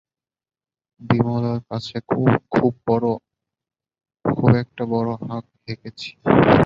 [1.01, 1.95] বিমলার কাছে
[2.09, 2.27] খুব
[4.61, 6.09] একটা বড়ো হাঁক হেঁকেছি।